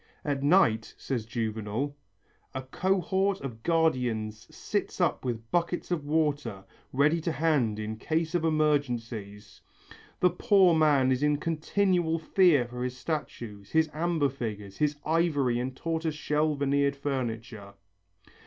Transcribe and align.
"At 0.25 0.41
night," 0.41 0.95
says 0.97 1.27
Juvenal, 1.27 1.95
"a 2.55 2.63
cohort 2.63 3.39
of 3.41 3.61
guardians 3.61 4.47
sits 4.49 4.99
up 4.99 5.23
with 5.23 5.51
buckets 5.51 5.91
of 5.91 6.03
water 6.03 6.63
ready 6.91 7.21
to 7.21 7.31
hand 7.31 7.77
in 7.77 7.97
case 7.97 8.33
of 8.33 8.43
emergencies; 8.43 9.61
the 10.19 10.31
poor 10.31 10.73
man 10.73 11.11
is 11.11 11.21
in 11.21 11.37
continual 11.37 12.17
fear 12.17 12.67
for 12.67 12.83
his 12.83 12.97
statues, 12.97 13.73
his 13.73 13.91
amber 13.93 14.29
figures, 14.29 14.79
his 14.79 14.95
ivory 15.05 15.59
and 15.59 15.75
tortoise 15.77 16.15
shell 16.15 16.55
veneered 16.55 16.95
furniture." 16.95 17.75